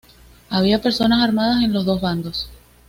[0.49, 2.49] Había personas armadas en los dos bandos.